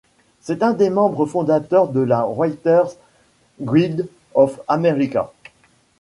C'est 0.39 0.63
un 0.63 0.73
des 0.73 0.89
membres 0.89 1.27
fondateurs 1.27 1.89
de 1.89 1.99
la 2.01 2.25
Writers 2.25 2.93
Guild 3.61 4.09
of 4.33 4.59
America. 4.67 5.31